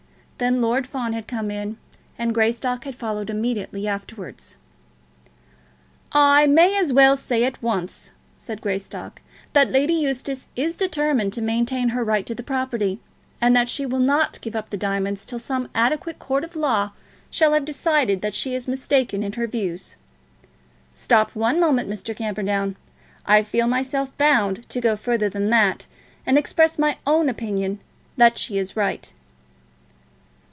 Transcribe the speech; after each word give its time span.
Then 0.41 0.59
Lord 0.59 0.87
Fawn 0.87 1.13
had 1.13 1.27
come 1.27 1.51
in, 1.51 1.77
and 2.17 2.33
Greystock 2.33 2.85
had 2.85 2.95
followed 2.95 3.29
immediately 3.29 3.87
afterwards. 3.87 4.55
"I 6.13 6.47
may 6.47 6.75
as 6.79 6.91
well 6.91 7.15
say 7.15 7.43
at 7.45 7.61
once," 7.61 8.09
said 8.39 8.59
Greystock, 8.59 9.21
"that 9.53 9.69
Lady 9.69 9.93
Eustace 9.93 10.47
is 10.55 10.75
determined 10.75 11.31
to 11.33 11.43
maintain 11.43 11.89
her 11.89 12.03
right 12.03 12.25
to 12.25 12.33
the 12.33 12.41
property; 12.41 12.99
and 13.39 13.55
that 13.55 13.69
she 13.69 13.85
will 13.85 13.99
not 13.99 14.41
give 14.41 14.55
up 14.55 14.71
the 14.71 14.77
diamonds 14.77 15.25
till 15.25 15.37
some 15.37 15.69
adequate 15.75 16.17
court 16.17 16.43
of 16.43 16.55
law 16.55 16.91
shall 17.29 17.53
have 17.53 17.63
decided 17.63 18.21
that 18.23 18.33
she 18.33 18.55
is 18.55 18.67
mistaken 18.67 19.21
in 19.21 19.33
her 19.33 19.45
views. 19.45 19.95
Stop 20.95 21.35
one 21.35 21.59
moment, 21.59 21.87
Mr. 21.87 22.15
Camperdown. 22.15 22.77
I 23.27 23.43
feel 23.43 23.67
myself 23.67 24.17
bound 24.17 24.67
to 24.69 24.81
go 24.81 24.95
further 24.95 25.29
than 25.29 25.51
that, 25.51 25.85
and 26.25 26.35
express 26.35 26.79
my 26.79 26.97
own 27.05 27.29
opinion 27.29 27.77
that 28.17 28.39
she 28.39 28.57
is 28.57 28.75
right." 28.75 29.13